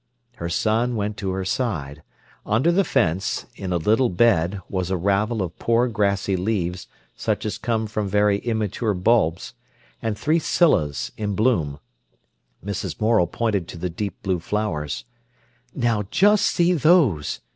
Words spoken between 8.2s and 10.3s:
immature bulbs, and